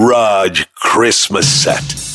[0.00, 2.07] Raj Christmas set.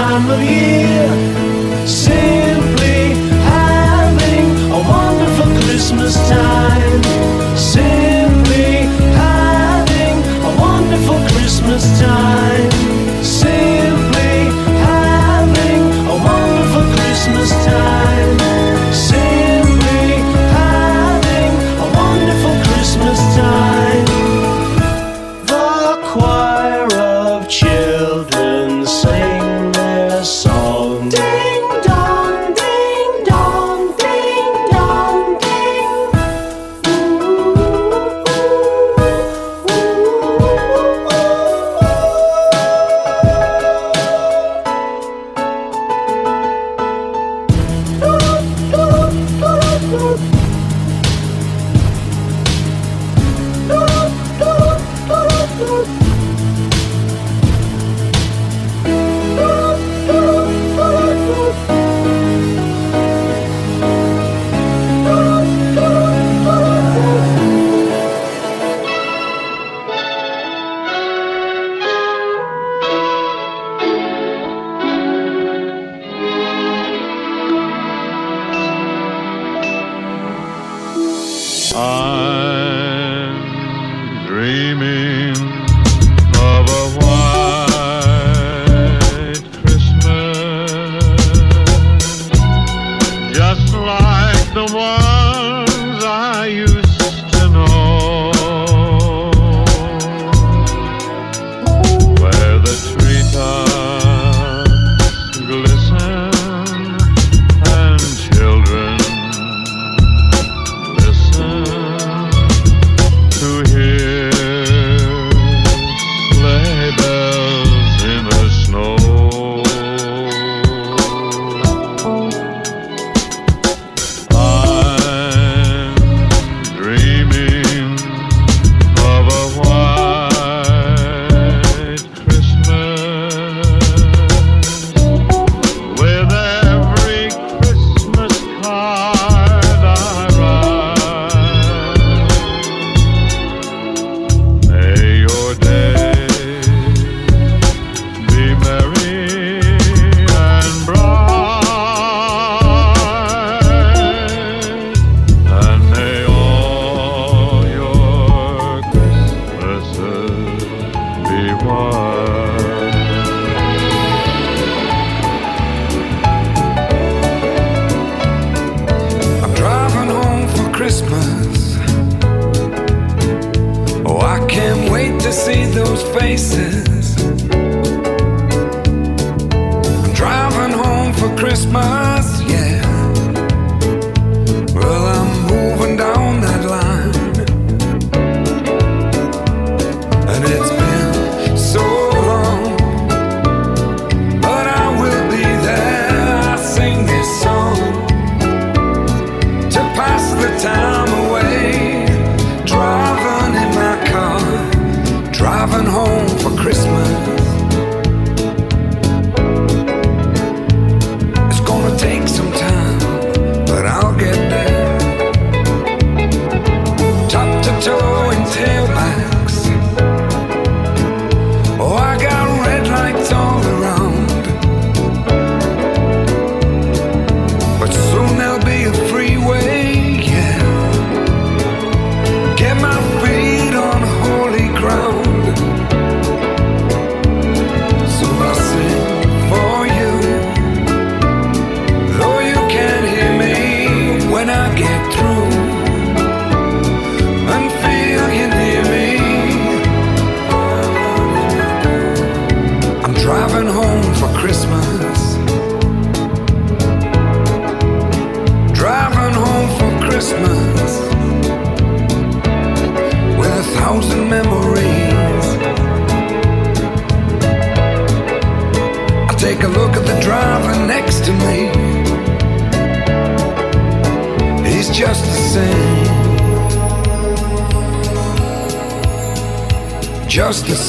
[0.00, 0.99] Time of year.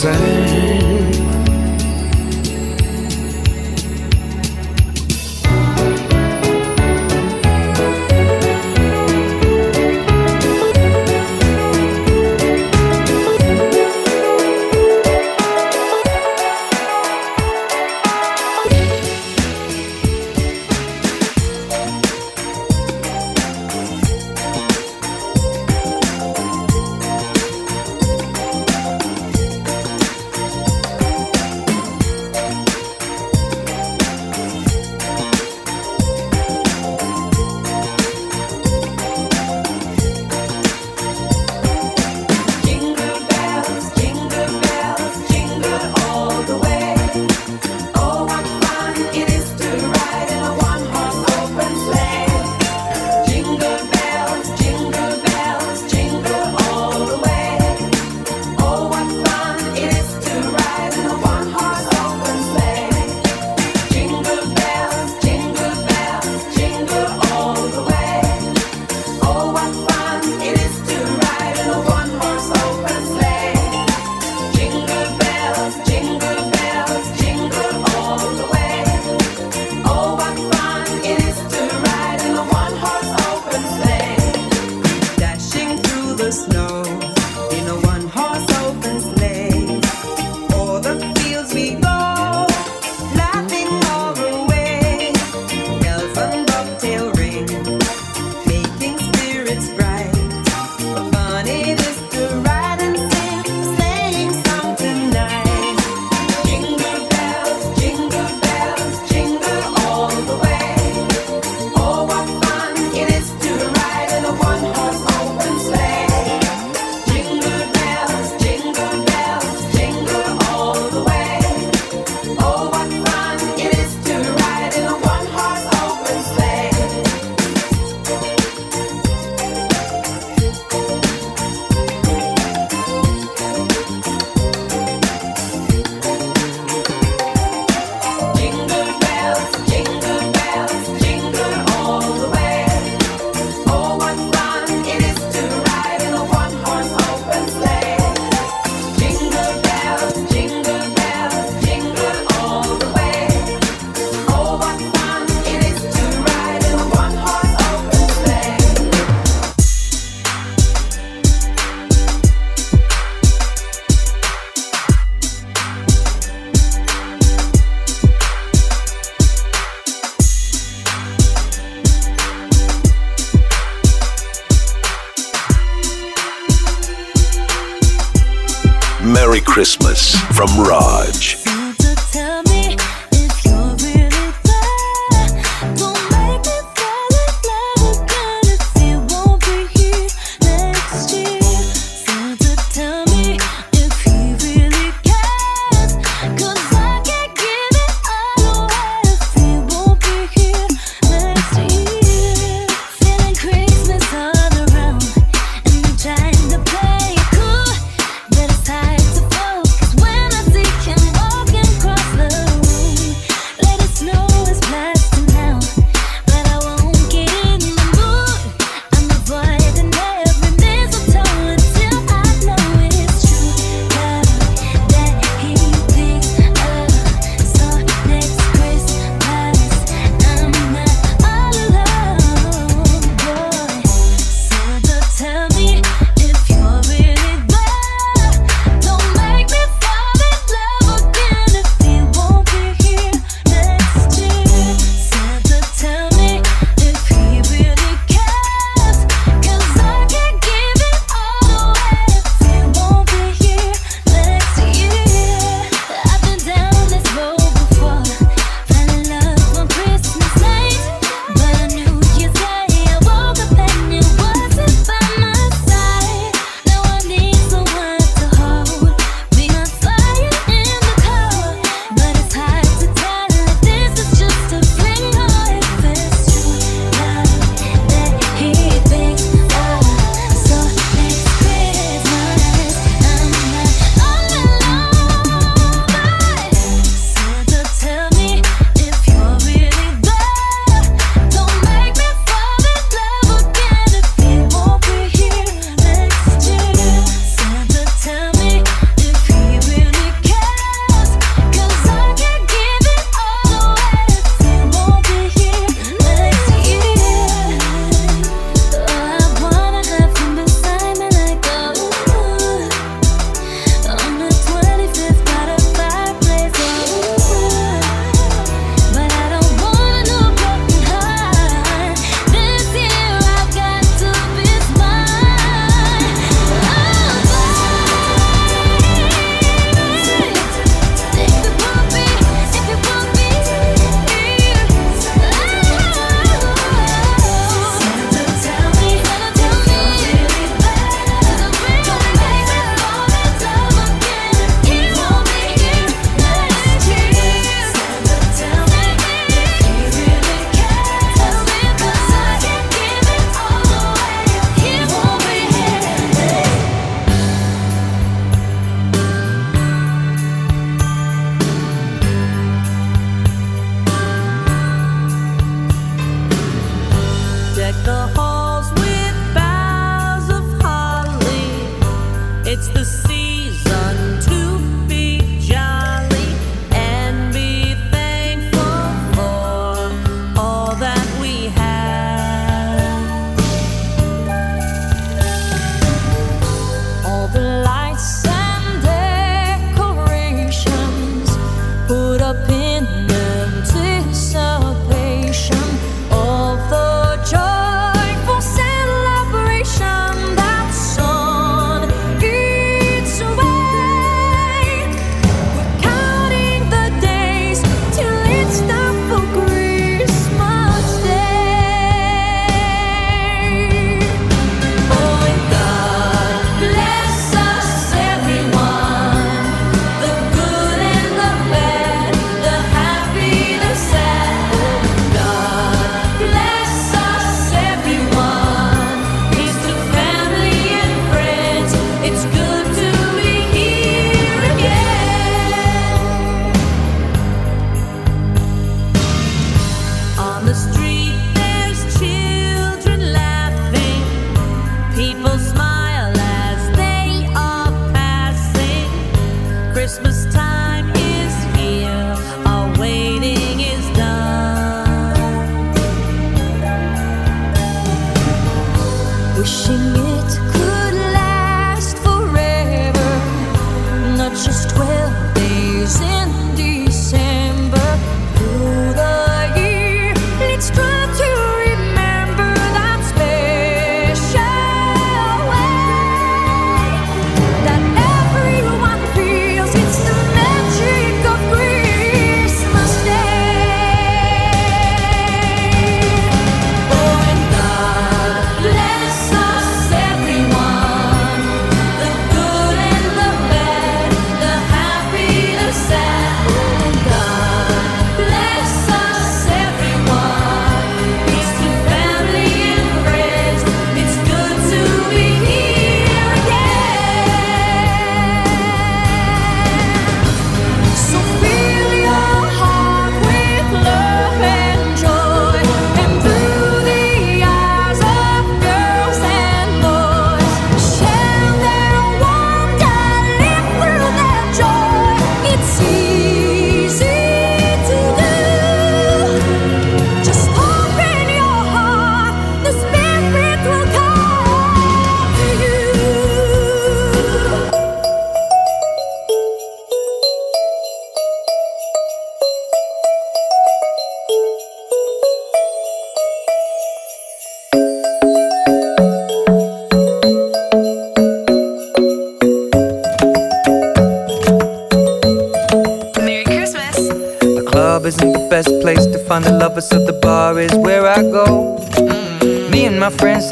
[0.01, 0.41] Same.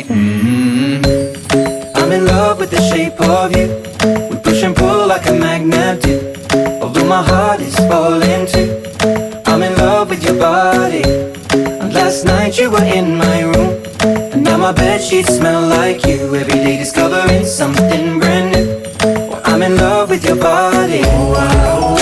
[0.00, 1.04] follow my lead.
[1.04, 3.68] mm I'm in love with the shape of you.
[4.30, 6.34] We push and pull like a magnet do.
[6.80, 8.82] Although my heart is falling too.
[9.46, 11.02] I'm in love with your body.
[11.52, 13.82] And last night you were in my room.
[14.32, 16.34] And now my bed sheets smell like you.
[16.34, 18.66] Every day discovering something brand new.
[19.28, 21.02] Well, I'm in love with your body.
[21.04, 22.01] Oh, I,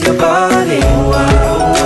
[0.00, 1.79] Love your body.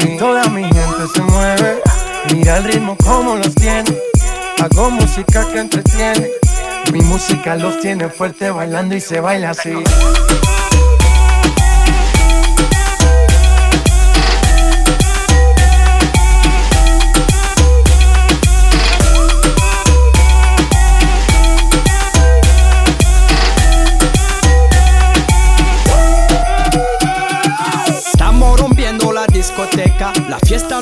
[0.00, 1.82] Y toda mi gente se mueve.
[2.32, 3.96] Mira el ritmo como los tiene.
[4.62, 6.30] Hago música que entretiene.
[6.92, 9.72] Mi música los tiene fuerte bailando y se baila así.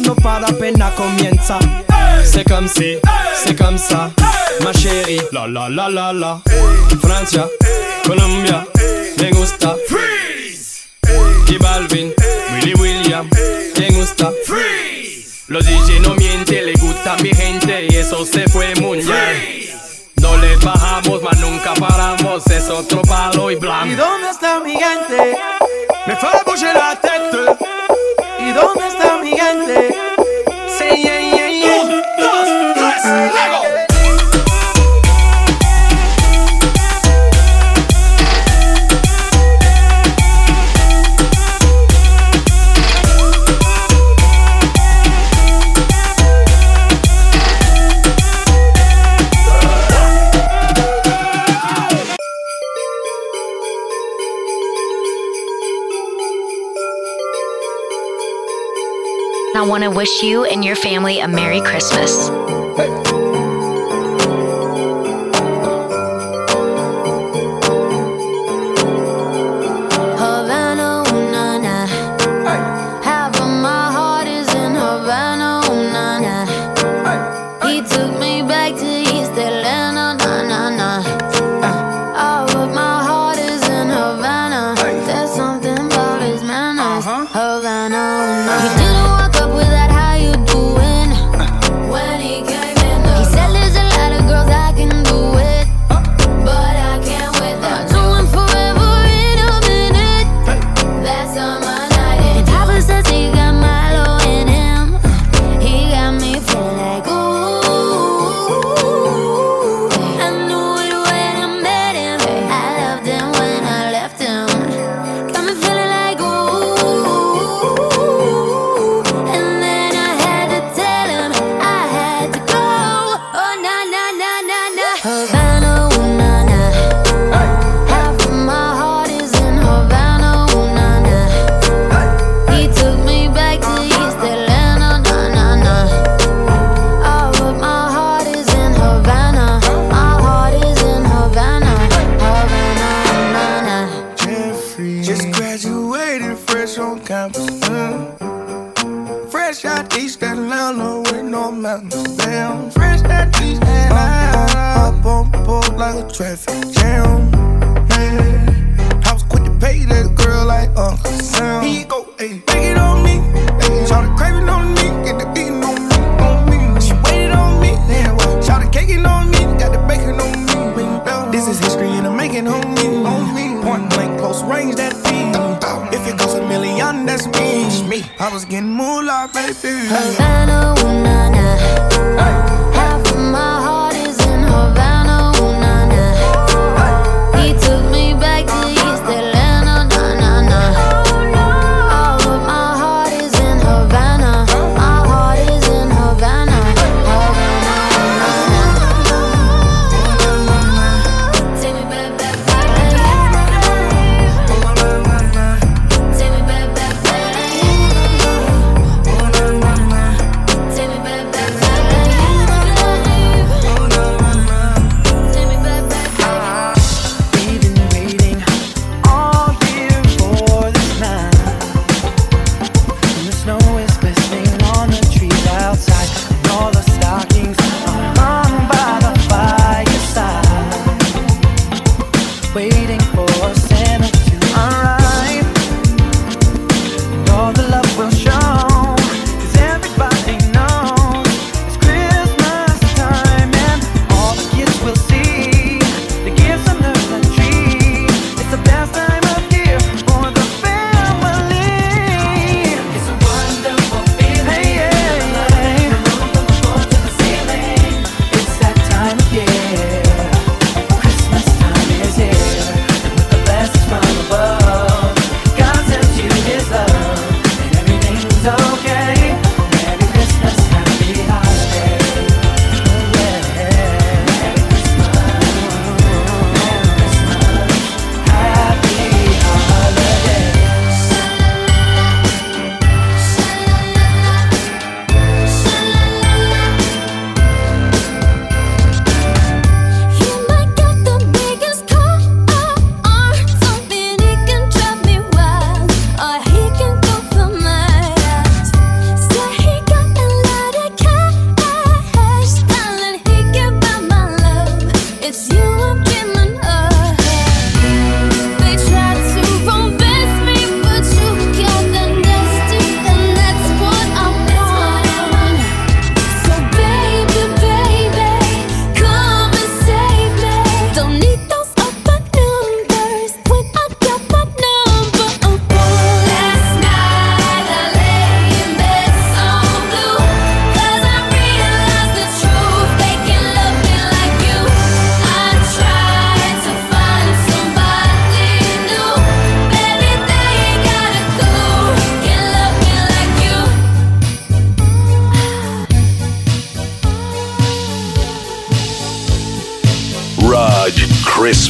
[0.00, 1.58] no para pena comienza.
[1.88, 2.24] Hey.
[2.24, 2.96] C'est comme si,
[3.34, 4.10] c'est comme ça,
[4.62, 5.20] ma chérie.
[5.32, 6.40] La la la la la.
[7.00, 7.46] Francia,
[8.06, 8.64] Colombia,
[9.18, 9.76] me gusta.
[9.88, 10.88] Freeze.
[11.48, 12.12] Y Balvin,
[12.54, 13.28] Willy William,
[13.78, 14.32] me gusta.
[14.46, 15.44] Freeze.
[15.48, 19.62] Los DJ no mienten, le gusta a mi gente y eso se fue muy bien.
[20.16, 23.86] No le bajamos, mas nunca paramos, es otro palo y blanco.
[23.88, 25.36] ¿Y dónde está mi gente?
[26.06, 26.44] Me fue a
[28.52, 29.94] dónde está mi gente?
[30.68, 31.41] Sí, yeah, yeah.
[59.72, 62.61] want to wish you and your family a Merry Christmas.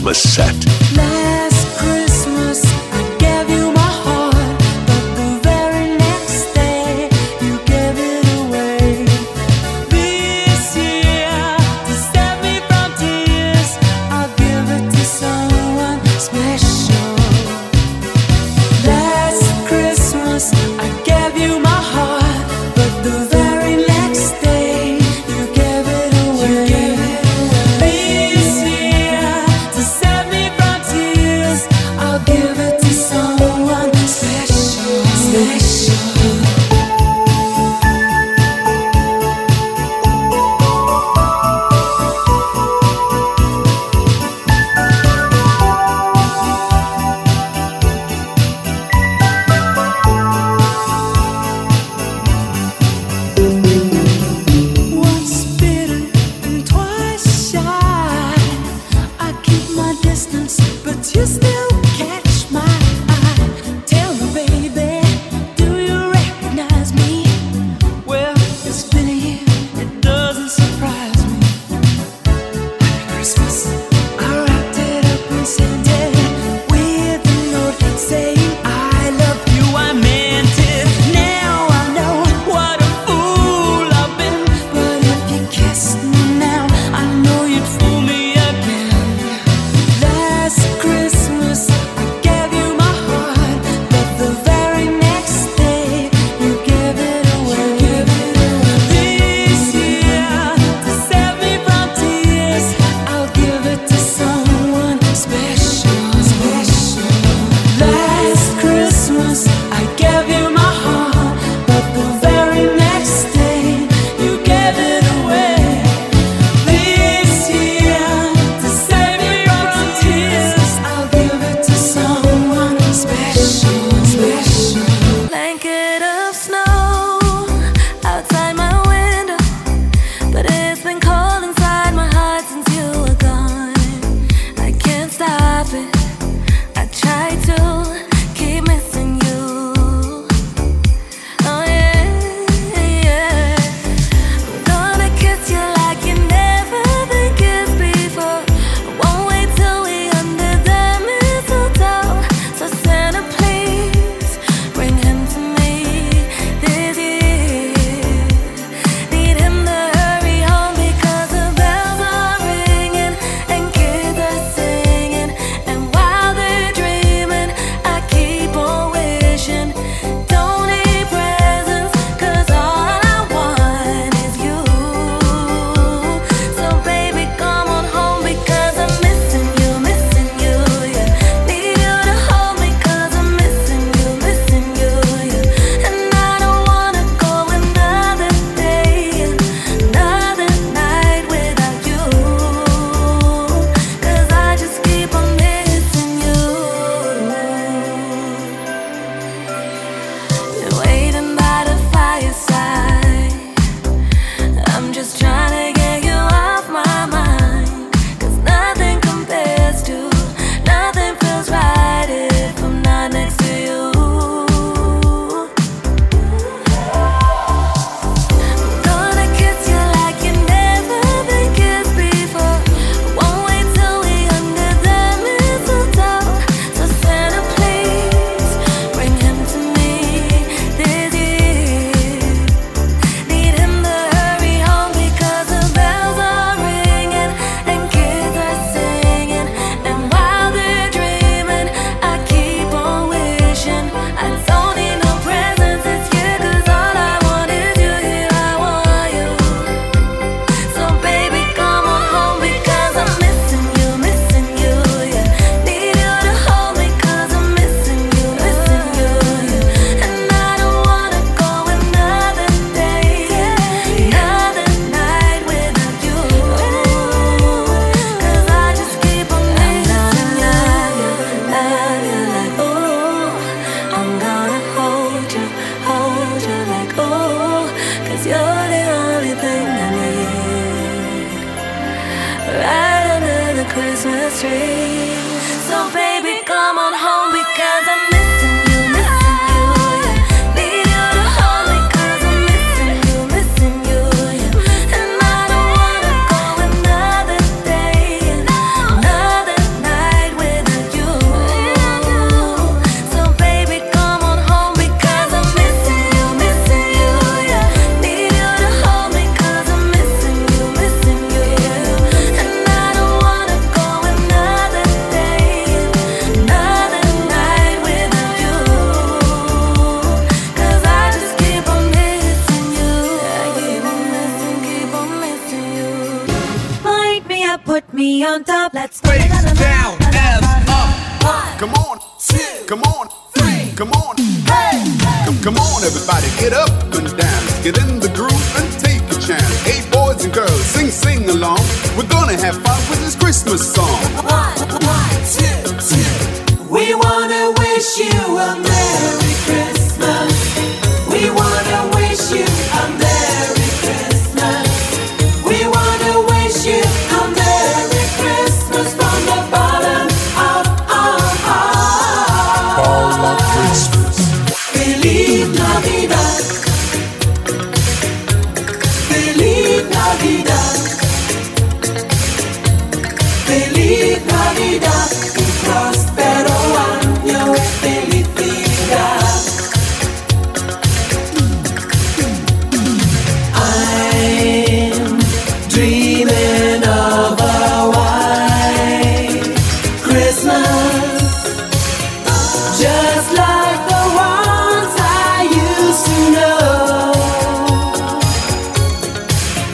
[0.02, 0.71] Christmas set.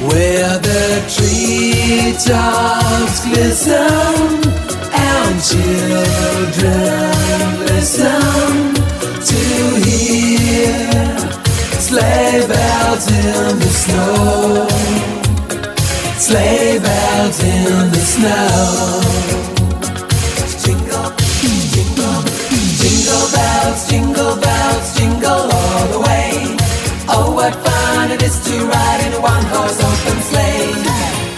[0.09, 2.37] Where the treetops
[3.27, 4.41] glisten
[4.93, 7.13] and children
[7.67, 8.75] listen
[9.29, 9.41] to
[9.85, 10.99] hear
[11.89, 14.69] sleigh bells in the snow,
[16.17, 19.01] sleigh bells in the snow.
[20.65, 21.11] Jingle,
[21.73, 22.21] jingle,
[22.81, 26.58] jingle bells, jingle bells, jingle all the way.
[27.21, 30.71] Oh, what fun it is to ride in a one-horse open sleigh.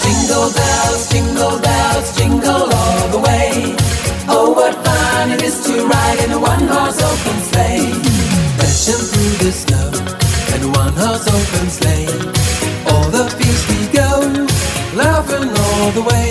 [0.04, 3.74] Jingle bells, jingle bells, jingle all the way.
[4.28, 7.88] Oh, what fun it is to ride in a one-horse open sleigh.
[8.60, 9.88] Dashing through the snow
[10.54, 12.12] in a one-horse open sleigh.
[12.90, 14.10] All the fields we go,
[15.02, 16.29] laughing all the way.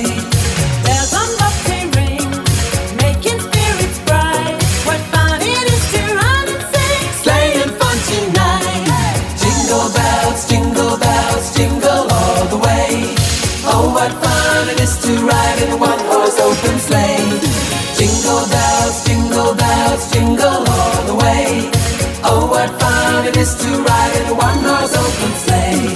[23.29, 25.95] It is to ride in a one-horse open sleigh.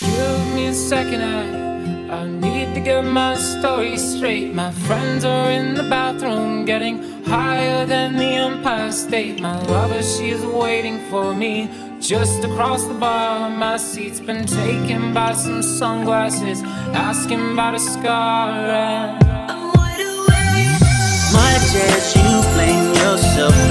[0.00, 4.54] Give me a second, I, I need to get my story straight.
[4.54, 9.40] My friends are in the bathroom, getting higher than the Empire State.
[9.40, 11.68] My lover, she's waiting for me
[12.00, 13.50] just across the bar.
[13.50, 16.62] My seat's been taken by some sunglasses,
[17.08, 18.52] asking about a scar.
[18.52, 20.80] And I'm wide awake.
[21.40, 23.69] Much as you blame yourself,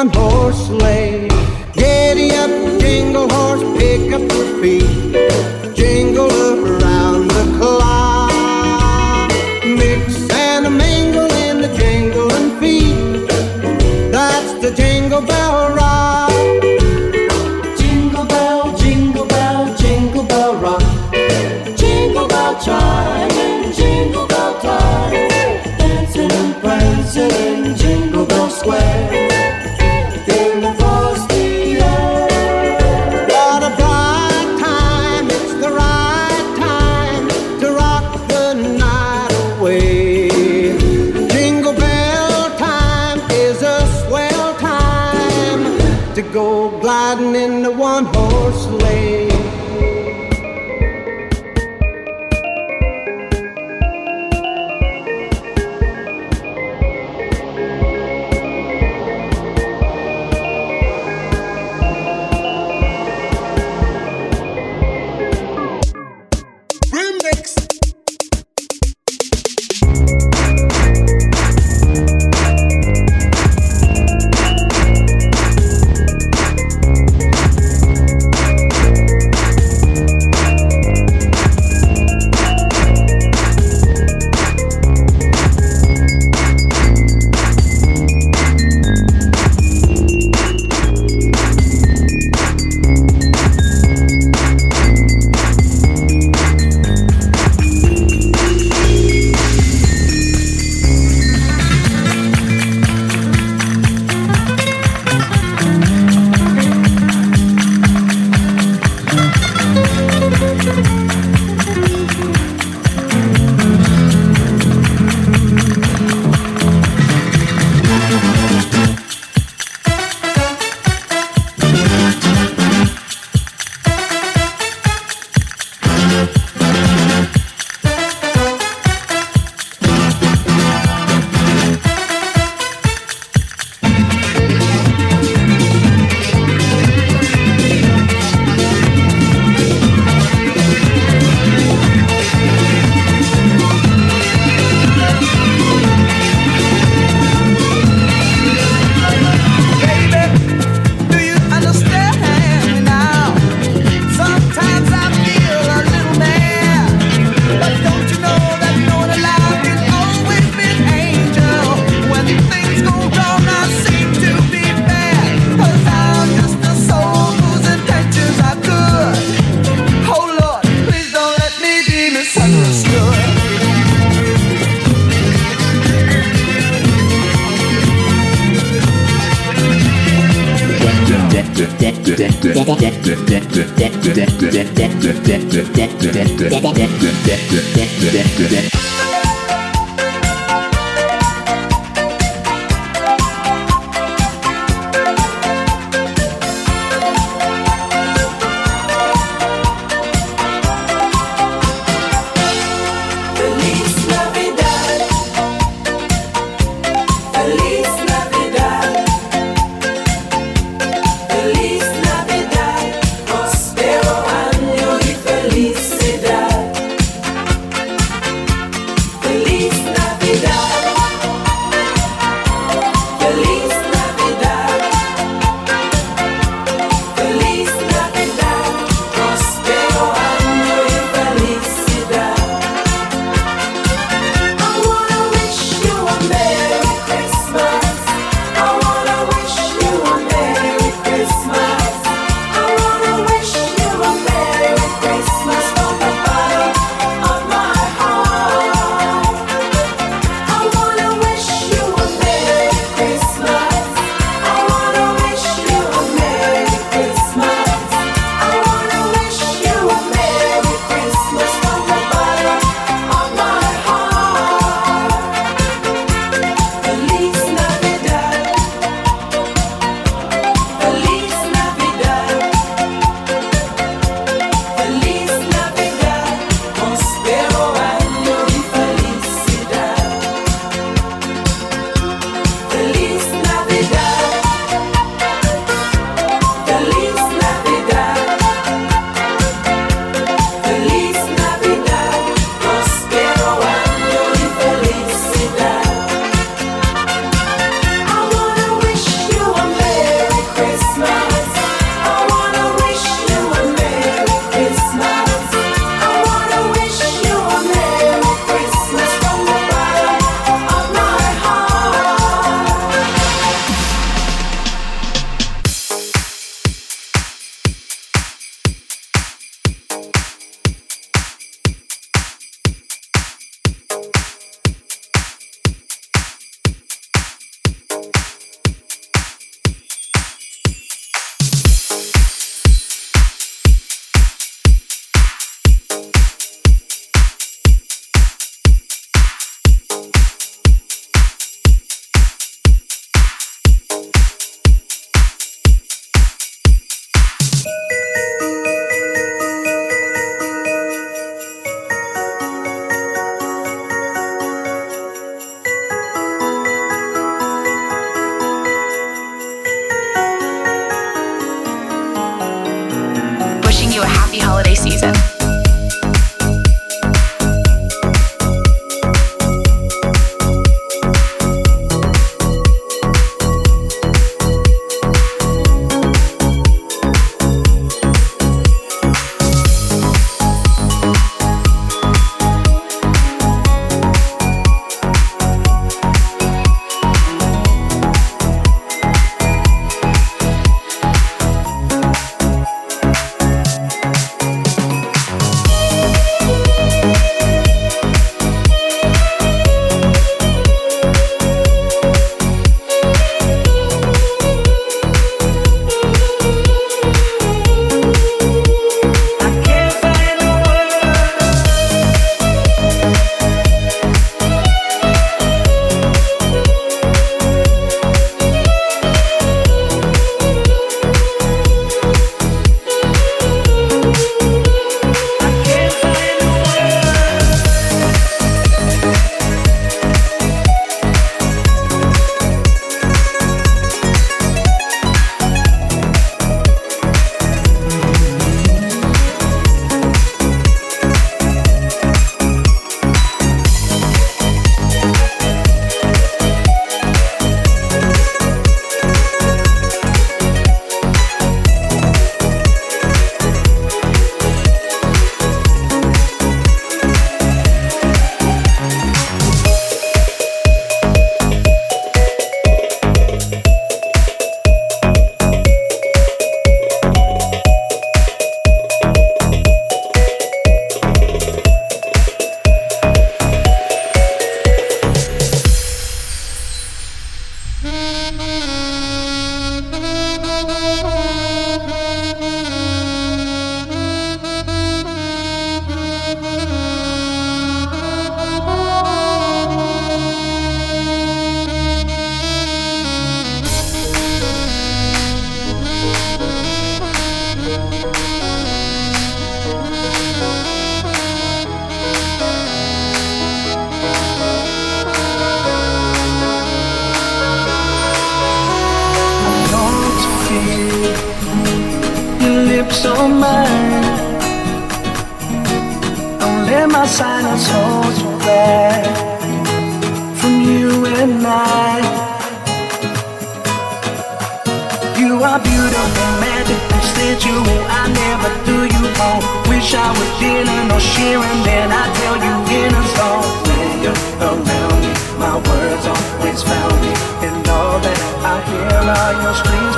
[0.00, 1.28] on horse sleigh.
[1.74, 4.99] Giddy up, jingle horse, pick up your feet.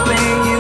[0.05, 0.52] Playing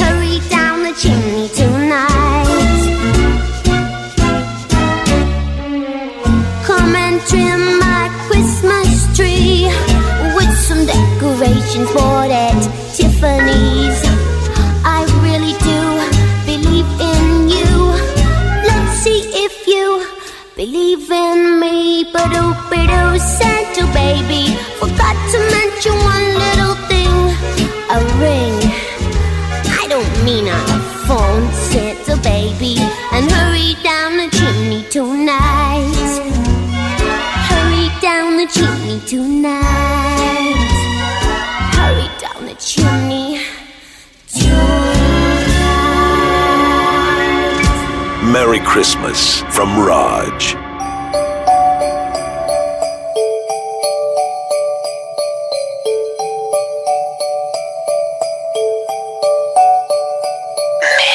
[0.00, 2.46] hurry down the chimney tonight.
[6.64, 9.66] Come and trim my Christmas tree
[10.36, 12.60] with some decorations bought at
[12.94, 14.00] Tiffany's.
[14.84, 15.80] I really do
[16.50, 17.70] believe in you.
[18.68, 20.06] Let's see if you
[20.56, 22.04] believe in me.
[22.12, 22.26] But
[23.18, 26.55] Santa baby, forgot to mention one little.
[48.66, 50.54] Christmas from Raj.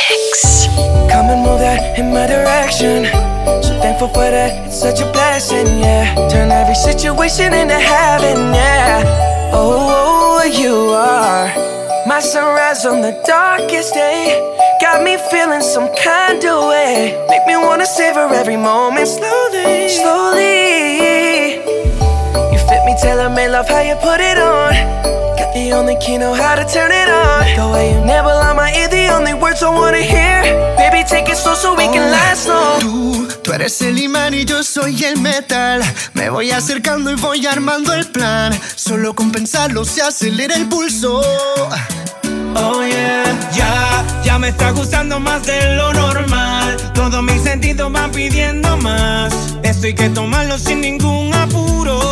[0.09, 0.65] Mix.
[1.11, 3.05] Come and move that in my direction.
[3.61, 6.15] So thankful for that, it's such a blessing, yeah.
[6.29, 9.03] Turn every situation into heaven, yeah.
[9.53, 11.51] Oh, oh you are
[12.07, 14.70] my sunrise on the darkest day.
[14.81, 17.15] Got me feeling some kind of way.
[17.29, 21.61] Make me wanna savor every moment slowly, slowly.
[22.51, 24.73] You fit me, tailor made, love how you put it on.
[25.37, 27.45] Got the only key, know how to turn it on.
[27.55, 30.41] The way you never lie my ear, the only words I wanna hear.
[30.77, 32.81] Baby, take it slow so we can last long.
[32.81, 35.83] Tú, tú eres el imán y yo soy el metal.
[36.13, 38.51] Me voy acercando y voy armando el plan.
[38.75, 41.21] Solo con pensarlo se acelera el pulso.
[42.55, 46.77] Oh yeah, ya, ya me está gustando más de lo normal.
[46.93, 49.33] Todos mis sentidos van pidiendo más.
[49.63, 52.11] Esto hay que tomarlo sin ningún apuro.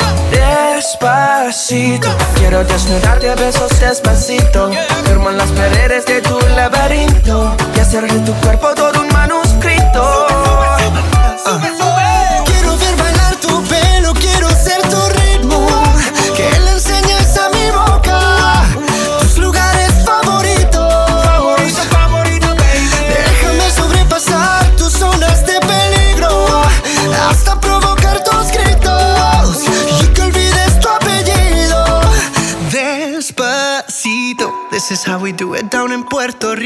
[1.71, 4.69] Quiero desnudarte a besos despacito.
[5.05, 7.55] Firmo en las paredes de tu laberinto.
[7.77, 9.00] Y hacer de tu cuerpo todo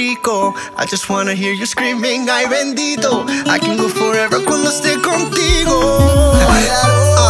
[0.10, 0.54] Rico.
[0.78, 3.26] I just wanna hear you screaming, ay bendito.
[3.50, 5.78] I can go forever cuando esté contigo.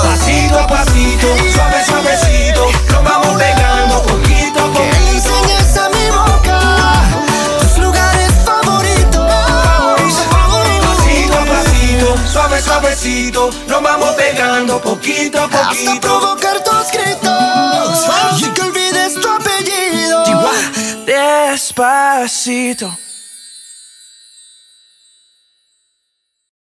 [0.04, 2.64] Pasito a pasito, suave, suavecito.
[2.92, 6.60] Nos vamos pegando poquito a Que le enseñes a mi boca
[7.62, 9.24] tus lugares favoritos.
[10.84, 13.50] Pasito a pasito, suave, suavecito.
[13.70, 16.02] Nos vamos pegando poquito a Hasta poquito.
[16.02, 17.26] provocar tus gritos
[21.76, 23.05] Despacito.